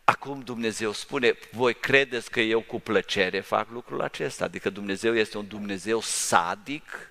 [0.05, 4.45] Acum Dumnezeu spune, voi credeți că eu cu plăcere fac lucrul acesta?
[4.45, 7.10] Adică Dumnezeu este un Dumnezeu sadic?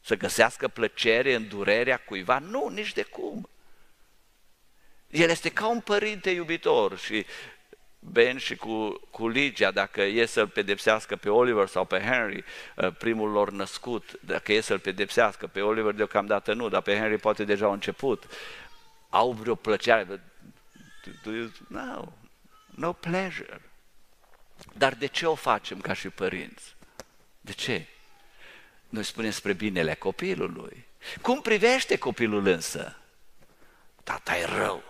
[0.00, 2.38] Să găsească plăcere în durerea cuiva?
[2.38, 3.48] Nu, nici de cum.
[5.10, 7.26] El este ca un părinte iubitor și
[8.00, 12.44] Ben și cu, cu Ligia, dacă e să-l pedepsească pe Oliver sau pe Henry,
[12.76, 17.18] uh, primul lor născut, dacă e să-l pedepsească, pe Oliver deocamdată nu, dar pe Henry
[17.18, 18.24] poate deja au început,
[19.08, 20.20] au vreo plăcere.
[21.68, 22.04] No,
[22.74, 23.60] no pleasure.
[24.72, 26.76] Dar de ce o facem ca și părinți?
[27.40, 27.86] De ce?
[28.88, 30.86] Noi spunem spre binele copilului.
[31.22, 32.96] Cum privește copilul însă?
[34.04, 34.88] Tata e rău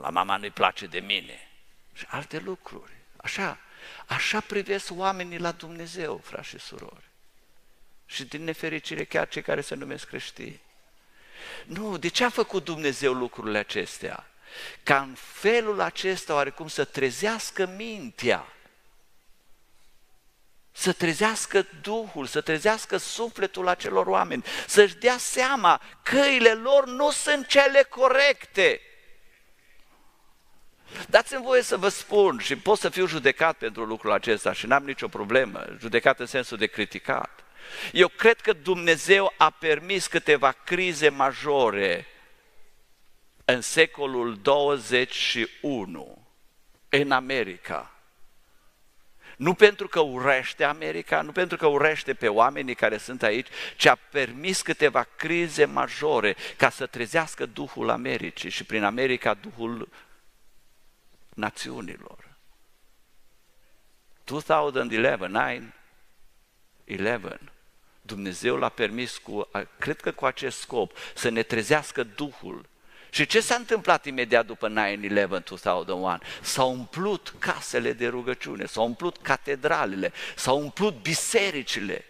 [0.00, 1.48] la mama nu-i place de mine
[1.92, 2.92] și alte lucruri.
[3.16, 3.58] Așa,
[4.06, 7.08] așa privesc oamenii la Dumnezeu, frați și surori.
[8.06, 10.60] Și din nefericire chiar cei care se numesc creștini.
[11.64, 14.26] Nu, de ce a făcut Dumnezeu lucrurile acestea?
[14.82, 18.46] Ca în felul acesta oarecum să trezească mintea,
[20.76, 27.46] să trezească Duhul, să trezească sufletul acelor oameni, să-și dea seama căile lor nu sunt
[27.46, 28.80] cele corecte.
[31.08, 34.84] Dați-mi voie să vă spun și pot să fiu judecat pentru lucrul acesta și n-am
[34.84, 37.44] nicio problemă, judecat în sensul de criticat.
[37.92, 42.06] Eu cred că Dumnezeu a permis câteva crize majore
[43.44, 46.28] în secolul 21
[46.88, 47.93] în America.
[49.36, 53.86] Nu pentru că urește America, nu pentru că urește pe oamenii care sunt aici, ci
[53.86, 59.88] a permis câteva crize majore ca să trezească Duhul Americii și prin America Duhul
[61.34, 62.32] națiunilor.
[64.24, 65.46] 2011, 9,
[66.86, 67.52] 11,
[68.02, 72.66] Dumnezeu l-a permis, cu, cred că cu acest scop, să ne trezească Duhul.
[73.14, 74.72] Și ce s-a întâmplat imediat după 9-11,
[75.84, 76.18] 2001?
[76.40, 82.04] S-au umplut casele de rugăciune, s-au umplut catedralele, s-au umplut bisericile.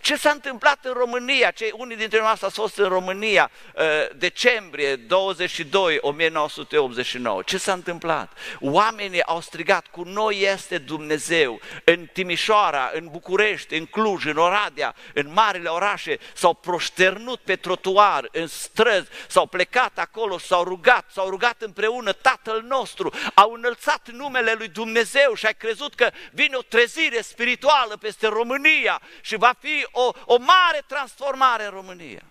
[0.00, 1.50] Ce s-a întâmplat în România?
[1.50, 3.82] Cei, unii dintre noi au fost în România, uh,
[4.16, 7.42] decembrie 22, 1989.
[7.42, 8.38] Ce s-a întâmplat?
[8.60, 11.60] Oamenii au strigat, cu noi este Dumnezeu.
[11.84, 18.28] În Timișoara, în București, în Cluj, în Oradea, în marile orașe, s-au proșternut pe trotuar,
[18.32, 24.54] în străzi, s-au plecat acolo, s-au rugat, s-au rugat împreună Tatăl nostru, au înălțat numele
[24.58, 29.71] lui Dumnezeu și ai crezut că vine o trezire spirituală peste România și va fi
[29.90, 32.22] o, o mare transformare în România.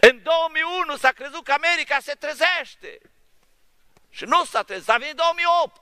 [0.00, 3.00] În 2001 s-a crezut că America se trezește.
[4.10, 5.80] Și nu s-a trezit, a venit 2008.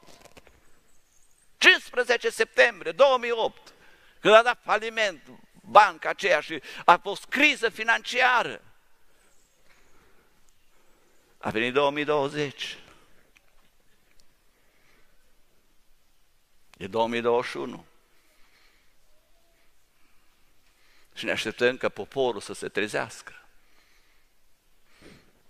[1.59, 3.73] 15 septembrie 2008,
[4.21, 8.63] când a dat faliment banca aceea și a fost criză financiară.
[11.39, 12.79] A venit 2020.
[16.77, 17.85] E 2021.
[21.21, 23.45] Și ne așteptăm ca poporul să se trezească.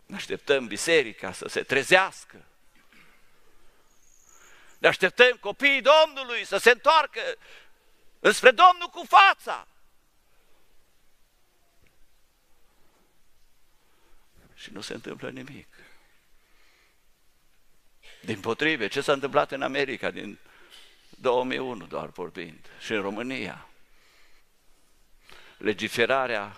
[0.06, 2.44] Ne așteptăm biserica să se trezească.
[4.78, 7.20] Ne așteptăm copiii Domnului să se întoarcă
[8.20, 9.68] înspre Domnul cu fața.
[14.54, 15.68] Și nu se întâmplă nimic.
[18.20, 20.38] Din potrive, ce s-a întâmplat în America din
[21.08, 23.69] 2001 doar vorbind și în România?
[25.60, 26.56] Legiferarea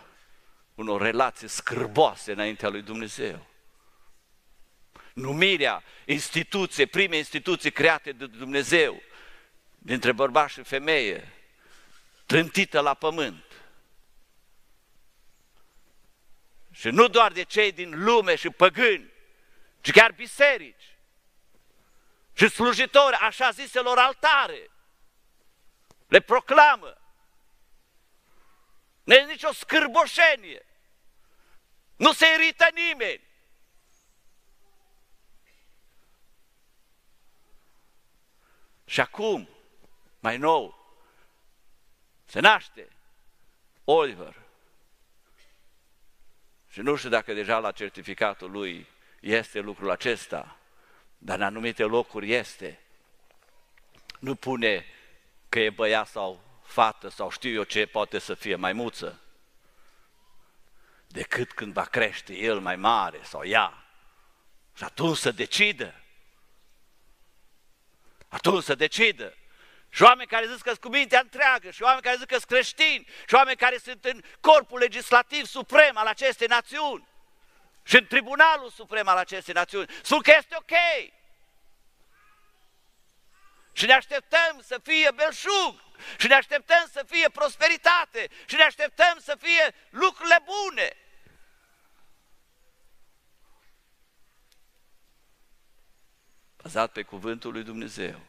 [0.75, 3.47] unor relații scârboase înaintea lui Dumnezeu.
[5.13, 9.03] Numirea instituție, prime instituții create de Dumnezeu,
[9.79, 11.33] dintre bărbat și femeie,
[12.27, 13.45] trântită la pământ.
[16.71, 19.11] Și nu doar de cei din lume și păgâni,
[19.81, 20.97] ci chiar biserici
[22.33, 24.71] și slujitori așa ziselor altare.
[26.09, 27.02] Le proclamă
[29.05, 30.67] nu e nicio scârboșenie.
[31.97, 33.21] Nu se irită nimeni.
[38.85, 39.49] Și acum,
[40.21, 40.95] mai nou,
[42.25, 42.89] se naște
[43.85, 44.41] Oliver.
[46.69, 48.87] Și nu știu dacă deja la certificatul lui
[49.21, 50.57] este lucrul acesta,
[51.19, 52.81] dar în anumite locuri este.
[54.19, 54.87] Nu pune
[55.49, 59.21] că e băiat sau fată sau știu eu ce poate să fie maimuță,
[61.07, 63.85] decât când va crește el mai mare sau ea.
[64.77, 65.95] Și atunci să decidă.
[68.29, 69.37] Atunci să decidă.
[69.89, 73.07] Și oameni care zic că cu mintea întreagă, și oameni care zic că sunt creștini,
[73.27, 77.07] și oameni care sunt în corpul legislativ suprem al acestei națiuni,
[77.83, 80.77] și în tribunalul suprem al acestei națiuni, spun că este ok.
[83.73, 85.83] Și ne așteptăm să fie belșug,
[86.19, 90.97] și ne așteptăm să fie prosperitate, și ne așteptăm să fie lucrurile bune.
[96.63, 98.21] Bazat pe cuvântul lui Dumnezeu,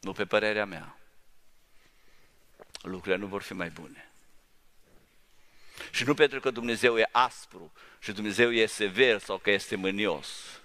[0.00, 0.96] nu pe părerea mea,
[2.82, 4.08] lucrurile nu vor fi mai bune.
[5.90, 10.60] Și nu pentru că Dumnezeu e aspru și Dumnezeu e sever sau că este mânios,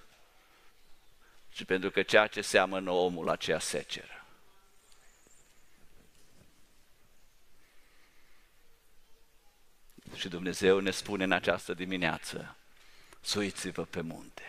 [1.49, 4.25] ci pentru că ceea ce seamănă omul, aceea seceră.
[10.15, 12.55] Și Dumnezeu ne spune în această dimineață,
[13.21, 14.43] suiți-vă pe munte.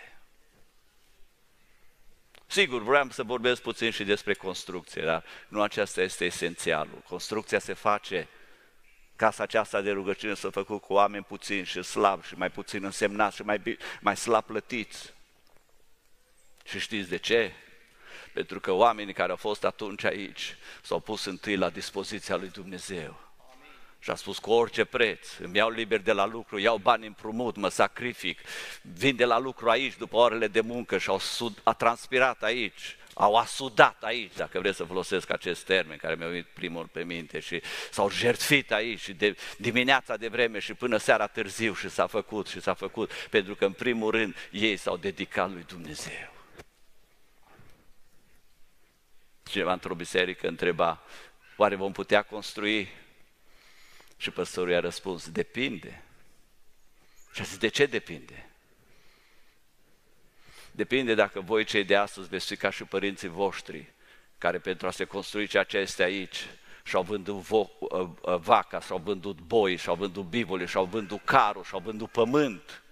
[2.46, 7.02] Sigur, vreau să vorbesc puțin și despre construcție, dar nu aceasta este esențialul.
[7.08, 8.28] Construcția se face,
[9.16, 13.36] casa aceasta de rugăciune s-a făcut cu oameni puțini și slabi și mai puțin însemnați
[13.36, 15.14] și mai, mai slab plătiți.
[16.64, 17.52] Și știți de ce?
[18.32, 23.28] Pentru că oamenii care au fost atunci aici s-au pus întâi la dispoziția lui Dumnezeu.
[24.02, 27.56] Și a spus cu orice preț, îmi iau liber de la lucru, iau bani împrumut,
[27.56, 28.40] mă sacrific,
[28.82, 32.96] vin de la lucru aici după orele de muncă și au sud, a transpirat aici,
[33.14, 37.40] au asudat aici, dacă vreți să folosesc acest termen care mi-a venit primul pe minte
[37.40, 42.06] și s-au jertfit aici și de dimineața de vreme și până seara târziu și s-a
[42.06, 46.39] făcut și s-a făcut, pentru că în primul rând ei s-au dedicat lui Dumnezeu.
[49.50, 51.02] Cineva într-o biserică întreba,
[51.56, 52.88] oare vom putea construi?
[54.16, 56.02] Și păstorul i-a răspuns, depinde.
[57.32, 58.50] Și a zis, de ce depinde?
[60.70, 63.92] Depinde dacă voi cei de astăzi veți fi ca și părinții voștri,
[64.38, 66.46] care pentru a se construi ceea ce este aici,
[66.84, 71.64] și-au vândut vo- ă, ă, vaca, și-au vândut boi, și-au vândut bivole, și-au vândut carul,
[71.64, 72.82] și-au vândut pământ,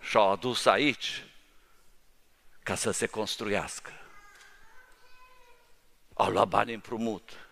[0.00, 1.24] și-au adus aici
[2.62, 4.05] ca să se construiască.
[6.16, 7.46] Au luat bani împrumut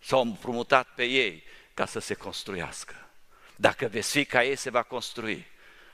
[0.00, 1.42] s-au împrumutat pe ei
[1.74, 2.94] ca să se construiască.
[3.56, 5.46] Dacă veți fi ca ei, se va construi.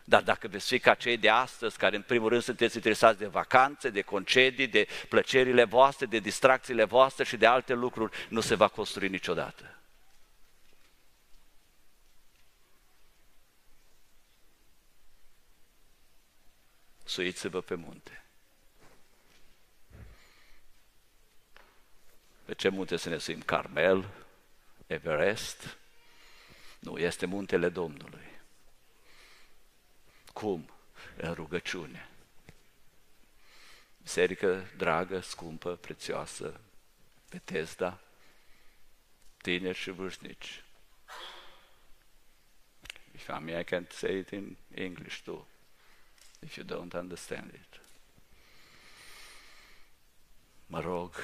[0.05, 3.27] Dar dacă veți fi ca cei de astăzi, care în primul rând sunteți interesați de
[3.27, 8.55] vacanțe, de concedii, de plăcerile voastre, de distracțiile voastre și de alte lucruri, nu se
[8.55, 9.81] va construi niciodată.
[17.05, 18.26] Suiți-vă pe munte.
[22.47, 23.41] Pe ce munte să ne suim?
[23.41, 24.11] Carmel?
[24.87, 25.77] Everest?
[26.79, 28.27] Nu, este muntele Domnului.
[30.33, 30.71] Cum?
[31.17, 32.09] În rugăciune.
[34.03, 36.61] Biserică dragă, scumpă, prețioasă,
[37.31, 38.01] Bethesda,
[39.37, 40.65] tineri și vârstnici.
[43.15, 45.47] If I may, I can say it in English too,
[46.41, 47.81] if you don't understand it.
[50.67, 51.15] Mă rog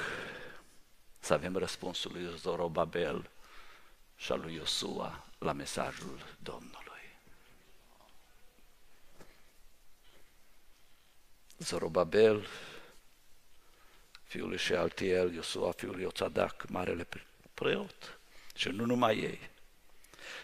[1.22, 3.30] să avem răspunsul lui Zorobabel
[4.16, 6.80] și al lui Iosua la mesajul Domnului.
[11.58, 12.46] Zorobabel,
[14.24, 17.08] fiul lui Shealtiel, Iosua, fiul lui Oțadac, marele
[17.54, 18.18] preot,
[18.54, 19.50] și nu numai ei,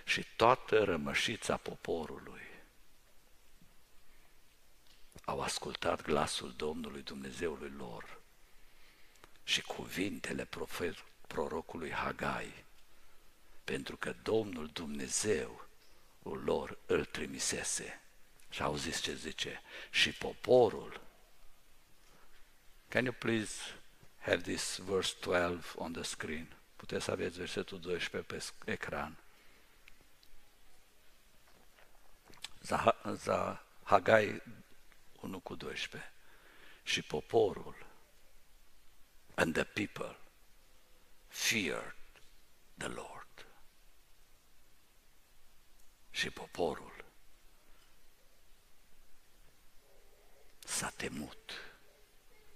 [0.04, 2.42] și toată rămășița poporului
[5.24, 8.17] au ascultat glasul Domnului Dumnezeului lor
[9.48, 10.94] și cuvintele profet,
[11.26, 12.64] prorocului Hagai,
[13.64, 15.66] pentru că Domnul Dumnezeu
[16.22, 18.00] lor îl trimisese.
[18.50, 19.62] Și auziți ce zice?
[19.90, 21.00] Și poporul
[22.88, 23.54] Can you please
[24.18, 26.56] have this verse 12 on the screen?
[26.76, 29.18] Puteți să aveți versetul 12 pe ecran.
[33.82, 34.42] Hagai
[35.20, 36.12] 1 cu 12.
[36.82, 37.87] Și poporul
[39.38, 40.16] and the people
[41.28, 41.94] feared
[42.76, 43.46] the Lord.
[46.10, 47.04] Și poporul
[50.64, 51.52] s-a temut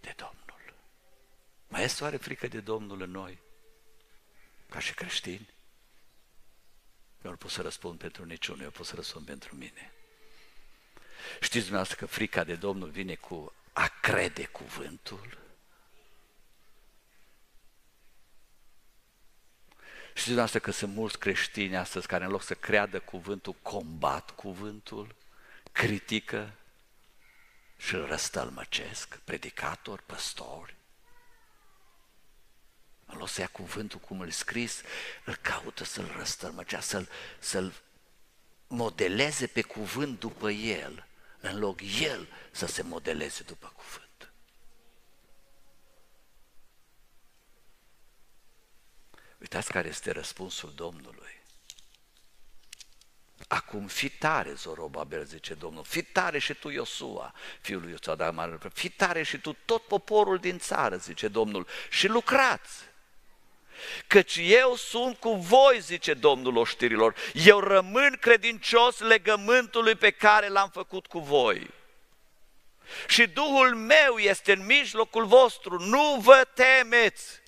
[0.00, 0.74] de Domnul.
[1.68, 3.38] Mai este oare frică de Domnul în noi,
[4.68, 5.48] ca și creștini?
[7.24, 9.92] Eu nu pot să răspund pentru niciunul, eu pot să răspund pentru mine.
[11.40, 15.41] Știți dumneavoastră că frica de Domnul vine cu a crede cuvântul?
[20.14, 25.14] Știți dumneavoastră că sunt mulți creștini astăzi care în loc să creadă cuvântul, combat cuvântul,
[25.72, 26.52] critică,
[27.86, 30.74] și îl răstălmăcesc, predicatori, păstori.
[33.06, 34.80] În loc să ia cuvântul cum îl scris,
[35.24, 37.08] îl caută să-l răstălmăcea, să-l,
[37.38, 37.72] să-l
[38.66, 41.06] modeleze pe cuvânt după el,
[41.40, 44.10] în loc el să se modeleze după cuvânt.
[49.42, 51.40] Uitați care este răspunsul Domnului.
[53.48, 58.30] Acum fi tare, Zorobabel, zice Domnul, fi tare și tu, Iosua, fiul lui Iosua, dar
[58.30, 62.90] mare, fi tare și tu, tot poporul din țară, zice Domnul, și lucrați.
[64.06, 70.70] Căci eu sunt cu voi, zice Domnul oștirilor, eu rămân credincios legământului pe care l-am
[70.70, 71.70] făcut cu voi.
[73.08, 77.41] Și Duhul meu este în mijlocul vostru, nu vă temeți.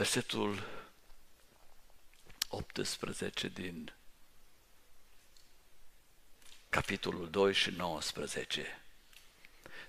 [0.00, 0.66] Versetul
[2.48, 3.94] 18 din
[6.68, 8.82] capitolul 2 și 19.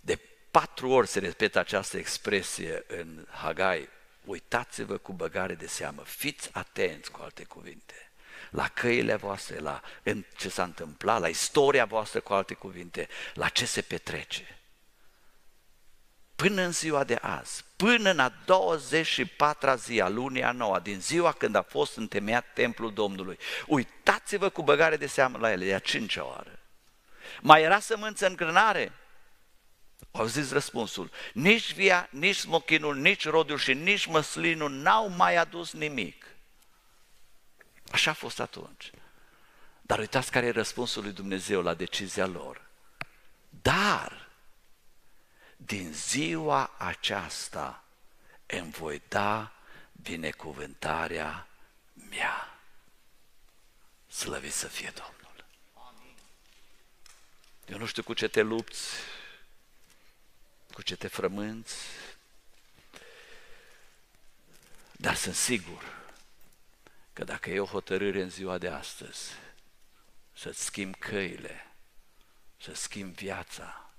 [0.02, 0.20] De
[0.52, 3.90] patru ori se repetă această expresie în Hagai.
[4.26, 8.12] Uitați-vă cu băgare de seamă, fiți atenți cu alte cuvinte
[8.50, 13.50] la căile voastre, la în ce s-a întâmplat, la istoria voastră cu alte cuvinte, la
[13.50, 14.61] ce se petrece
[16.42, 21.02] până în ziua de azi, până în a 24-a zi a lunii a noua, din
[21.02, 23.38] ziua când a fost întemeiat templul Domnului.
[23.68, 26.60] Uitați-vă cu băgare de seamă la ele, e a cincea oară.
[27.42, 28.92] Mai era sămânță în grânare?
[30.12, 35.72] Au zis răspunsul, nici via, nici smochinul, nici rodul și nici măslinul n-au mai adus
[35.74, 36.26] nimic.
[37.92, 38.92] Așa a fost atunci.
[39.82, 42.62] Dar uitați care e răspunsul lui Dumnezeu la decizia lor.
[43.62, 44.21] Dar
[45.66, 47.84] din ziua aceasta
[48.46, 49.52] îmi voi da
[49.92, 51.48] binecuvântarea
[52.10, 52.60] mea.
[54.08, 55.46] Slăvit să fie Domnul.
[57.66, 58.88] Eu nu știu cu ce te lupți,
[60.74, 61.76] cu ce te frămânți,
[64.92, 66.00] dar sunt sigur
[67.14, 69.32] că dacă e o hotărâre în ziua de astăzi,
[70.34, 71.72] să-ți schimbi căile,
[72.58, 73.91] să schimbi viața,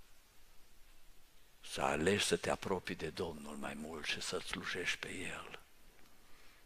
[1.73, 5.59] să alegi să te apropii de Domnul mai mult și să-L slujești pe El,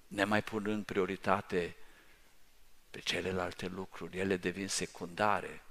[0.07, 1.76] nemai punând prioritate
[2.90, 5.62] pe celelalte lucruri, ele devin secundare,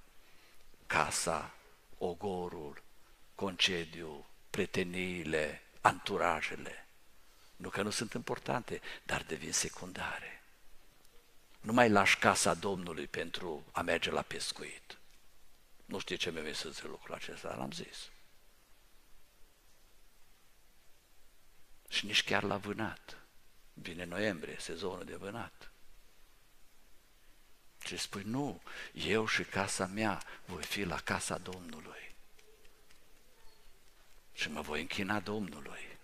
[0.87, 1.53] casa,
[1.97, 2.83] ogorul,
[3.35, 6.87] concediu, preteniile, anturajele.
[7.55, 10.43] Nu că nu sunt importante, dar devin secundare.
[11.61, 14.97] Nu mai lași casa Domnului pentru a merge la pescuit.
[15.85, 18.09] Nu știu ce mi-a să zic lucrul acesta, dar l-am zis.
[21.89, 23.17] Și nici chiar la vânat.
[23.73, 25.71] Vine noiembrie, sezonul de vânat.
[27.85, 28.61] Și spui, nu,
[28.93, 32.15] eu și casa mea voi fi la casa Domnului.
[34.33, 35.97] Și mă voi închina Domnului.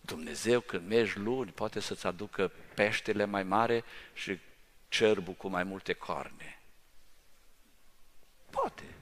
[0.00, 3.84] Dumnezeu când mergi luni poate să-ți aducă peștele mai mare
[4.14, 4.38] și
[4.88, 6.60] cerbul cu mai multe corne.
[8.50, 8.94] Poate.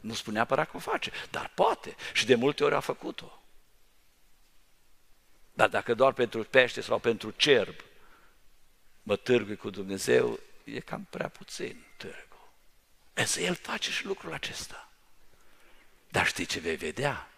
[0.00, 1.96] Nu spune neapărat că o face, dar poate.
[2.12, 3.42] Și de multe ori a făcut-o.
[5.58, 7.74] Dar dacă doar pentru pește sau pentru cerb
[9.02, 12.52] mă târgui cu Dumnezeu, e cam prea puțin târgu.
[13.12, 14.88] Însă El face și lucrul acesta.
[16.08, 17.28] Dar știi ce vei vedea?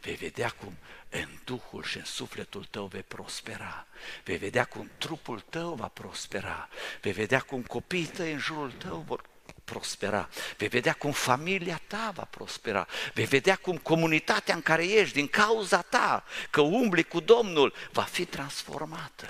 [0.00, 0.76] Vei vedea cum
[1.10, 3.86] în Duhul și în sufletul tău vei prospera.
[4.24, 6.68] Vei vedea cum trupul tău va prospera.
[7.00, 9.22] Vei vedea cum copiii tăi în jurul tău vor
[9.66, 10.28] prospera.
[10.56, 12.86] Vei vedea cum familia ta va prospera.
[13.14, 18.02] Vei vedea cum comunitatea în care ești, din cauza ta, că umbli cu Domnul, va
[18.02, 19.28] fi transformată.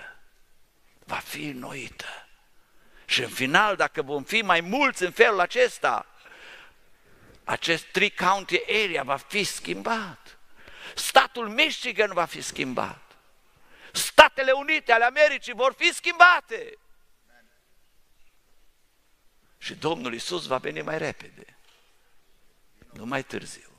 [1.05, 2.28] Va fi înnoită.
[3.05, 6.07] Și în final, dacă vom fi mai mulți în felul acesta,
[7.45, 10.39] acest Three County Area va fi schimbat.
[10.95, 13.01] Statul Michigan va fi schimbat.
[13.93, 16.78] Statele Unite ale Americii vor fi schimbate.
[19.66, 21.56] Și Domnul Isus va veni mai repede,
[22.92, 23.75] nu mai târziu.